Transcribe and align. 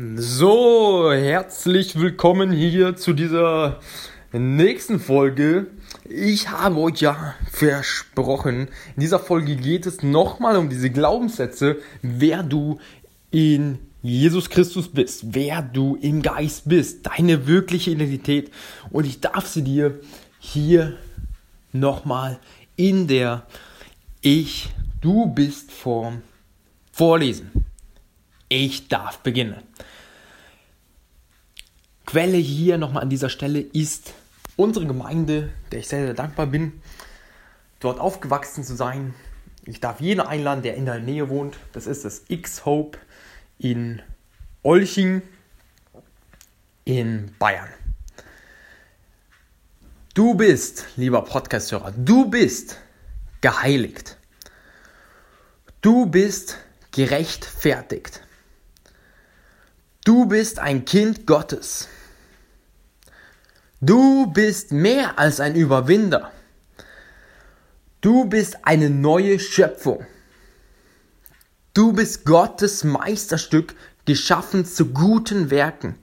So, 0.00 1.12
herzlich 1.12 1.98
willkommen 1.98 2.52
hier 2.52 2.94
zu 2.94 3.12
dieser 3.12 3.80
nächsten 4.30 5.00
Folge. 5.00 5.66
Ich 6.08 6.50
habe 6.50 6.78
euch 6.78 7.00
ja 7.00 7.34
versprochen, 7.50 8.68
in 8.94 9.00
dieser 9.00 9.18
Folge 9.18 9.56
geht 9.56 9.86
es 9.86 10.04
nochmal 10.04 10.56
um 10.56 10.68
diese 10.68 10.90
Glaubenssätze, 10.90 11.78
wer 12.00 12.44
du 12.44 12.78
in 13.32 13.80
Jesus 14.00 14.50
Christus 14.50 14.86
bist, 14.86 15.34
wer 15.34 15.62
du 15.62 15.96
im 16.00 16.22
Geist 16.22 16.68
bist, 16.68 17.04
deine 17.04 17.48
wirkliche 17.48 17.90
Identität. 17.90 18.52
Und 18.90 19.04
ich 19.04 19.20
darf 19.20 19.48
sie 19.48 19.64
dir 19.64 19.98
hier 20.38 20.96
nochmal 21.72 22.38
in 22.76 23.08
der 23.08 23.48
ich, 24.20 24.70
du 25.00 25.26
bist 25.26 25.72
vorm 25.72 26.22
Vorlesen. 26.92 27.50
Ich 28.48 28.88
darf 28.88 29.18
beginnen. 29.18 29.62
Quelle 32.06 32.38
hier 32.38 32.78
nochmal 32.78 33.02
an 33.02 33.10
dieser 33.10 33.28
Stelle 33.28 33.60
ist 33.60 34.14
unsere 34.56 34.86
Gemeinde, 34.86 35.50
der 35.70 35.80
ich 35.80 35.88
sehr, 35.88 36.04
sehr 36.04 36.14
dankbar 36.14 36.46
bin, 36.46 36.80
dort 37.80 38.00
aufgewachsen 38.00 38.64
zu 38.64 38.74
sein. 38.74 39.14
Ich 39.64 39.80
darf 39.80 40.00
jeden 40.00 40.20
einladen, 40.20 40.62
der 40.62 40.76
in 40.76 40.86
der 40.86 40.98
Nähe 40.98 41.28
wohnt. 41.28 41.58
Das 41.72 41.86
ist 41.86 42.04
das 42.04 42.24
X-Hope 42.28 42.98
in 43.58 44.00
Olching 44.62 45.22
in 46.84 47.34
Bayern. 47.38 47.68
Du 50.14 50.34
bist, 50.34 50.86
lieber 50.96 51.22
Podcast-Hörer, 51.22 51.92
du 51.92 52.30
bist 52.30 52.78
geheiligt. 53.42 54.16
Du 55.82 56.06
bist 56.06 56.56
gerechtfertigt. 56.90 58.22
Du 60.08 60.24
bist 60.24 60.58
ein 60.58 60.86
Kind 60.86 61.26
Gottes. 61.26 61.86
Du 63.82 64.26
bist 64.28 64.72
mehr 64.72 65.18
als 65.18 65.38
ein 65.38 65.54
Überwinder. 65.54 66.32
Du 68.00 68.24
bist 68.24 68.56
eine 68.62 68.88
neue 68.88 69.38
Schöpfung. 69.38 70.06
Du 71.74 71.92
bist 71.92 72.24
Gottes 72.24 72.84
Meisterstück, 72.84 73.74
geschaffen 74.06 74.64
zu 74.64 74.94
guten 74.94 75.50
Werken. 75.50 75.98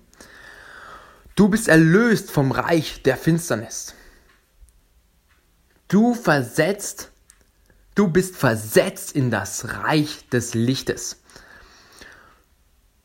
Du 1.36 1.50
bist 1.50 1.68
erlöst 1.68 2.30
vom 2.30 2.52
Reich 2.52 3.02
der 3.02 3.18
Finsternis. 3.18 3.96
Du 5.88 6.14
versetzt 6.14 7.10
Du 7.96 8.10
bist 8.10 8.36
versetzt 8.36 9.14
in 9.14 9.32
das 9.32 9.74
Reich 9.80 10.30
des 10.30 10.54
Lichtes. 10.54 11.24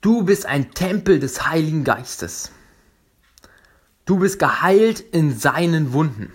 Du 0.00 0.22
bist 0.22 0.46
ein 0.46 0.70
Tempel 0.72 1.20
des 1.20 1.46
Heiligen 1.46 1.84
Geistes. 1.84 2.52
Du 4.06 4.18
bist 4.18 4.38
geheilt 4.38 5.00
in 5.00 5.36
seinen 5.38 5.92
Wunden. 5.92 6.32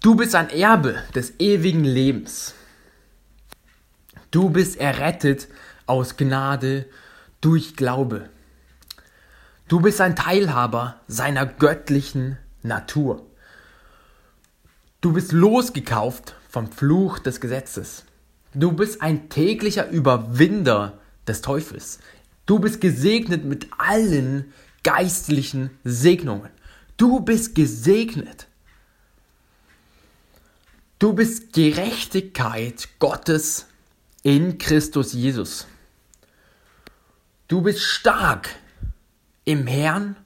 Du 0.00 0.14
bist 0.14 0.34
ein 0.34 0.48
Erbe 0.48 1.02
des 1.14 1.38
ewigen 1.40 1.84
Lebens. 1.84 2.54
Du 4.30 4.48
bist 4.48 4.78
errettet 4.78 5.48
aus 5.84 6.16
Gnade 6.16 6.86
durch 7.42 7.76
Glaube. 7.76 8.30
Du 9.68 9.80
bist 9.80 10.00
ein 10.00 10.16
Teilhaber 10.16 11.00
seiner 11.08 11.44
göttlichen 11.44 12.38
Natur. 12.62 13.26
Du 15.02 15.12
bist 15.12 15.32
losgekauft 15.32 16.36
vom 16.48 16.72
Fluch 16.72 17.18
des 17.18 17.38
Gesetzes. 17.38 18.06
Du 18.54 18.72
bist 18.72 19.02
ein 19.02 19.28
täglicher 19.28 19.90
Überwinder 19.90 21.00
des 21.26 21.40
Teufels. 21.40 21.98
Du 22.46 22.58
bist 22.58 22.80
gesegnet 22.80 23.44
mit 23.44 23.68
allen 23.78 24.52
geistlichen 24.82 25.70
Segnungen. 25.82 26.50
Du 26.96 27.20
bist 27.20 27.54
gesegnet. 27.54 28.46
Du 30.98 31.12
bist 31.12 31.52
Gerechtigkeit 31.52 32.88
Gottes 32.98 33.66
in 34.22 34.58
Christus 34.58 35.12
Jesus. 35.12 35.66
Du 37.48 37.60
bist 37.60 37.80
stark 37.80 38.48
im 39.44 39.66
Herrn 39.66 40.16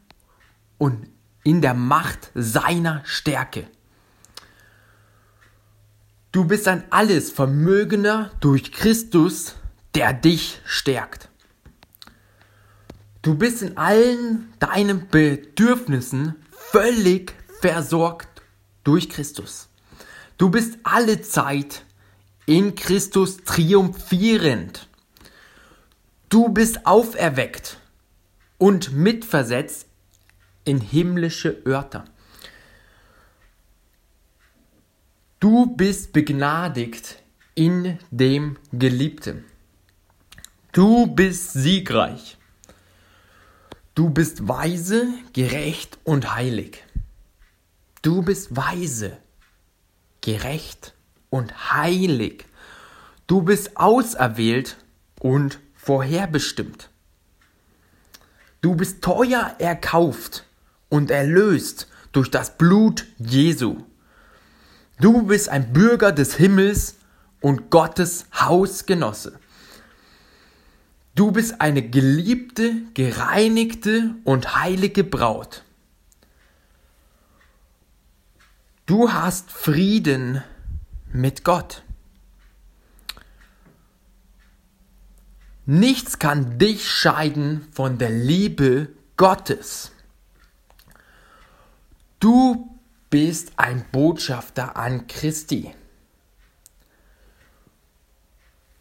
und 0.77 1.09
in 1.43 1.61
der 1.61 1.75
Macht 1.75 2.31
seiner 2.35 3.03
Stärke. 3.05 3.67
Du 6.31 6.45
bist 6.45 6.69
ein 6.69 6.85
alles 6.91 7.33
Vermögener 7.33 8.31
durch 8.41 8.71
Christus, 8.71 9.55
der 9.95 10.13
dich 10.13 10.61
stärkt. 10.65 11.29
Du 13.23 13.35
bist 13.35 13.63
in 13.63 13.77
allen 13.77 14.53
deinen 14.59 15.09
Bedürfnissen 15.09 16.37
völlig 16.51 17.35
versorgt 17.61 18.43
durch 18.85 19.09
Christus. 19.09 19.69
Du 20.37 20.51
bist 20.51 20.79
alle 20.85 21.21
Zeit 21.21 21.85
in 22.47 22.75
Christus 22.75 23.39
triumphierend. 23.39 24.89
Du 26.29 26.49
bist 26.49 26.87
auferweckt 26.87 27.79
und 28.57 28.93
mitversetzt 28.93 29.87
in 30.65 30.81
himmlische 30.81 31.63
Örter. 31.67 32.05
Du 35.41 35.67
bist 35.67 36.13
begnadigt 36.13 37.23
in 37.55 37.99
dem 38.11 38.57
Geliebten. 38.73 39.45
Du 40.73 41.07
bist 41.07 41.55
siegreich. 41.55 42.37
Du 43.95 44.11
bist 44.11 44.47
weise, 44.47 45.09
gerecht 45.33 45.99
und 46.05 46.35
heilig. 46.35 46.85
Du 48.03 48.21
bist 48.23 48.55
weise, 48.55 49.17
gerecht 50.21 50.95
und 51.31 51.73
heilig. 51.73 52.45
Du 53.27 53.43
bist 53.43 53.79
auserwählt 53.79 54.77
und 55.21 55.59
vorherbestimmt. 55.75 56.91
Du 58.61 58.75
bist 58.75 59.01
teuer 59.03 59.57
erkauft 59.59 60.45
und 60.91 61.11
erlöst 61.11 61.89
durch 62.13 62.31
das 62.31 62.59
Blut 62.59 63.07
Jesu. 63.19 63.85
Du 65.01 65.23
bist 65.23 65.49
ein 65.49 65.73
Bürger 65.73 66.13
des 66.13 66.35
Himmels 66.35 66.97
und 67.41 67.71
Gottes 67.71 68.27
Hausgenosse. 68.39 69.41
Du 71.19 71.33
bist 71.33 71.61
eine 71.61 71.83
geliebte, 71.83 72.81
gereinigte 72.95 74.15
und 74.23 74.55
heilige 74.55 75.03
Braut. 75.03 75.65
Du 78.87 79.13
hast 79.13 79.51
Frieden 79.51 80.45
mit 81.13 81.43
Gott. 81.43 81.83
Nichts 85.67 86.21
kann 86.21 86.57
dich 86.61 86.89
scheiden 86.89 87.67
von 87.73 87.99
der 87.99 88.11
Liebe 88.11 88.87
Gottes. 89.17 89.91
Du 92.21 92.79
bist 93.11 93.55
ein 93.57 93.85
Botschafter 93.91 94.77
an 94.77 95.09
Christi. 95.09 95.75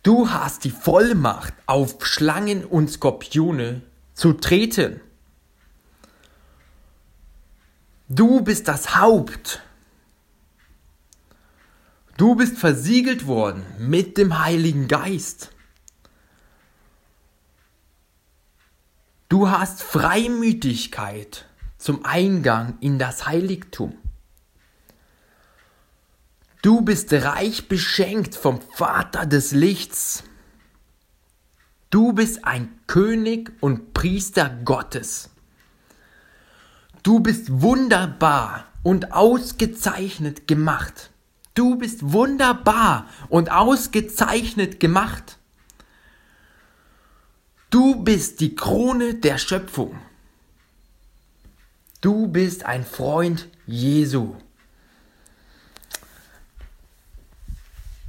Du 0.07 0.30
hast 0.31 0.63
die 0.63 0.71
Vollmacht, 0.71 1.54
auf 1.65 2.06
Schlangen 2.06 2.63
und 2.63 2.89
Skorpione 2.89 3.81
zu 4.13 4.31
treten. 4.31 5.01
Du 8.07 8.39
bist 8.39 8.69
das 8.69 8.95
Haupt. 8.95 9.62
Du 12.15 12.36
bist 12.36 12.57
versiegelt 12.57 13.27
worden 13.27 13.65
mit 13.80 14.18
dem 14.18 14.39
Heiligen 14.39 14.88
Geist. 14.88 15.51
Du 19.27 19.50
hast 19.50 19.83
Freimütigkeit 19.83 21.50
zum 21.77 22.06
Eingang 22.06 22.77
in 22.80 22.98
das 22.98 23.27
Heiligtum. 23.27 23.98
Du 26.62 26.81
bist 26.81 27.13
reich 27.13 27.68
beschenkt 27.68 28.36
vom 28.36 28.62
Vater 28.74 29.25
des 29.25 29.51
Lichts. 29.51 30.24
Du 31.89 32.13
bist 32.13 32.45
ein 32.45 32.80
König 32.88 33.51
und 33.62 33.94
Priester 33.94 34.50
Gottes. 34.65 35.30
Du 37.04 37.19
bist 37.19 37.62
wunderbar 37.62 38.65
und 38.83 39.13
ausgezeichnet 39.13 40.48
gemacht. 40.48 41.12
Du 41.54 41.75
bist 41.75 42.12
wunderbar 42.12 43.07
und 43.30 43.51
ausgezeichnet 43.51 44.80
gemacht. 44.80 45.38
Du 47.69 48.04
bist 48.04 48.39
die 48.39 48.56
Krone 48.56 49.15
der 49.15 49.38
Schöpfung. 49.38 50.00
Du 52.01 52.27
bist 52.27 52.65
ein 52.65 52.86
Freund 52.86 53.48
Jesu. 53.65 54.36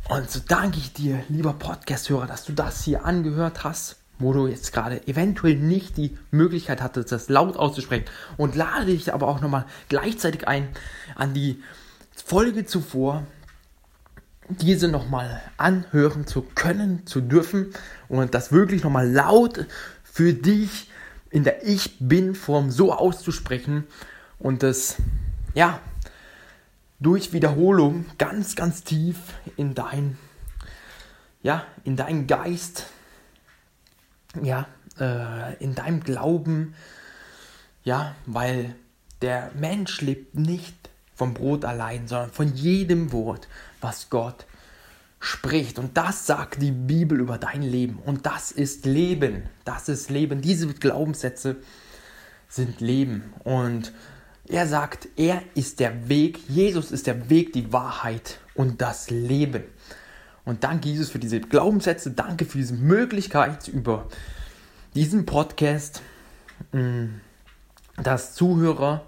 Und 0.09 0.31
so 0.31 0.41
danke 0.49 0.79
ich 0.79 0.95
dir, 0.95 1.23
lieber 1.29 1.53
Podcast-Hörer, 1.53 2.27
dass 2.27 2.47
du 2.47 2.55
das 2.55 2.83
hier 2.83 3.05
angehört 3.05 3.63
hast, 3.63 3.97
wo 4.19 4.33
du 4.33 4.47
jetzt 4.47 4.73
gerade 4.73 5.07
eventuell 5.07 5.57
nicht 5.57 5.99
die 5.99 6.17
Möglichkeit 6.31 6.81
hattest, 6.81 7.13
das 7.13 7.29
laut 7.29 7.59
auszusprechen. 7.59 8.07
Und 8.39 8.57
lade 8.57 8.87
dich 8.87 9.13
aber 9.13 9.29
auch 9.29 9.43
nochmal 9.43 9.67
gleichzeitig 9.91 10.49
ein, 10.49 10.69
an 11.15 11.35
die 11.35 11.63
Folge 12.25 12.65
zuvor, 12.65 13.27
diese 14.49 14.89
nochmal 14.89 15.43
anhören 15.59 16.27
zu 16.27 16.41
können, 16.41 17.07
zu 17.07 17.21
dürfen 17.21 17.75
und 18.09 18.33
das 18.35 18.51
wirklich 18.51 18.83
nochmal 18.83 19.11
laut 19.11 19.67
für 20.03 20.33
dich 20.33 20.91
in 21.29 21.45
der 21.45 21.67
Ich 21.67 21.99
Bin-Form 22.01 22.71
so 22.71 22.95
auszusprechen 22.95 23.85
und 24.39 24.63
das, 24.63 24.97
ja, 25.53 25.81
durch 27.01 27.33
Wiederholung 27.33 28.07
ganz, 28.19 28.57
ganz 28.57 28.85
tief 28.85 29.17
in 29.57 29.75
dein, 29.75 30.19
ja, 31.43 31.65
in 31.85 31.97
deinen 31.97 32.27
Geist, 32.27 32.87
ja, 34.43 34.67
äh, 34.99 35.55
in 35.63 35.75
deinem 35.75 36.01
Glauben, 36.01 36.75
ja, 37.85 38.15
weil 38.27 38.75
der 39.23 39.51
Mensch 39.55 40.01
lebt 40.01 40.35
nicht 40.35 40.91
vom 41.15 41.35
Brot 41.35 41.65
allein, 41.65 42.07
sondern 42.09 42.31
von 42.31 42.55
jedem 42.55 43.13
Wort, 43.13 43.49
was 43.81 44.11
Gott 44.11 44.47
spricht. 45.21 45.79
Und 45.79 45.97
das 45.97 46.27
sagt 46.27 46.63
die 46.63 46.71
Bibel 46.71 47.19
über 47.21 47.39
dein 47.39 47.63
Leben. 47.63 47.99
Und 47.99 48.27
das 48.27 48.53
ist 48.53 48.87
Leben. 48.87 49.49
Das 49.65 49.89
ist 49.89 50.11
Leben. 50.11 50.43
Diese 50.43 50.69
Glaubenssätze 50.69 51.57
sind 52.49 52.81
Leben. 52.81 53.33
Und 53.43 53.93
er 54.49 54.67
sagt, 54.67 55.09
er 55.17 55.43
ist 55.55 55.81
der 55.81 56.09
Weg, 56.09 56.41
Jesus 56.49 56.91
ist 56.91 57.07
der 57.07 57.29
Weg, 57.29 57.53
die 57.53 57.73
Wahrheit 57.73 58.41
und 58.55 58.81
das 58.81 59.11
Leben. 59.11 59.65
Und 60.45 60.65
danke 60.65 60.89
Jesus 60.89 61.11
für 61.11 61.19
diese 61.19 61.41
Glaubenssätze, 61.41 62.13
danke 62.13 62.47
für 62.47 62.59
diese 62.59 62.75
Möglichkeit 62.75 63.69
über 63.69 64.09
diesen 64.95 65.27
Podcast, 65.27 66.01
mm, 66.73 67.07
dass 68.03 68.35
Zuhörer, 68.35 69.07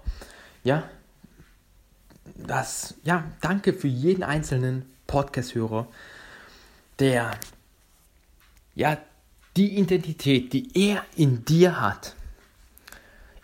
ja, 0.63 0.83
das, 2.35 2.95
ja, 3.03 3.23
danke 3.41 3.73
für 3.73 3.87
jeden 3.87 4.23
einzelnen 4.23 4.85
Podcast-Hörer, 5.07 5.87
der, 6.99 7.31
ja, 8.75 8.97
die 9.57 9.77
Identität, 9.77 10.53
die 10.53 10.69
er 10.75 11.03
in 11.15 11.43
dir 11.45 11.81
hat, 11.81 12.15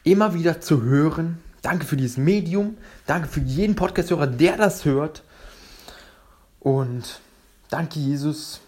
immer 0.04 0.34
wieder 0.34 0.62
zu 0.62 0.84
hören, 0.84 1.40
Danke 1.68 1.86
für 1.86 1.98
dieses 1.98 2.16
Medium. 2.16 2.78
Danke 3.08 3.28
für 3.28 3.42
jeden 3.42 3.76
Podcast-Hörer, 3.76 4.28
der 4.28 4.56
das 4.56 4.86
hört. 4.86 5.22
Und 6.62 7.20
danke, 7.70 8.00
Jesus, 8.00 8.62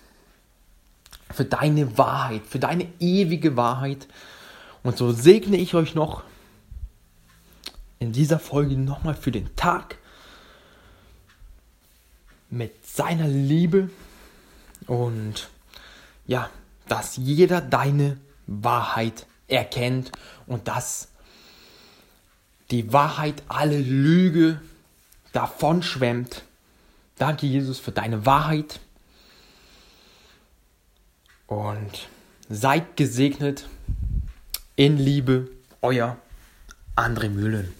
für 1.31 1.45
deine 1.45 1.97
Wahrheit, 1.97 2.41
für 2.45 2.59
deine 2.59 2.89
ewige 2.99 3.55
Wahrheit. 3.55 4.05
Und 4.83 4.97
so 4.97 5.13
segne 5.13 5.55
ich 5.55 5.75
euch 5.75 5.95
noch 5.95 6.23
in 7.99 8.11
dieser 8.11 8.37
Folge 8.37 8.75
nochmal 8.75 9.15
für 9.15 9.31
den 9.31 9.55
Tag 9.55 9.97
mit 12.49 12.85
seiner 12.85 13.29
Liebe 13.29 13.89
und 14.87 15.47
ja, 16.27 16.49
dass 16.89 17.15
jeder 17.15 17.61
deine 17.61 18.17
Wahrheit 18.45 19.25
erkennt 19.47 20.11
und 20.47 20.67
das 20.67 21.08
die 22.71 22.93
Wahrheit 22.93 23.43
alle 23.47 23.79
Lüge 23.79 24.61
davon 25.31 25.83
schwemmt. 25.83 26.43
Danke, 27.17 27.45
Jesus, 27.45 27.79
für 27.79 27.91
deine 27.91 28.25
Wahrheit. 28.25 28.79
Und 31.47 32.07
seid 32.49 32.95
gesegnet 32.95 33.67
in 34.75 34.97
Liebe, 34.97 35.49
euer 35.81 36.17
André 36.95 37.29
Mühlen. 37.29 37.73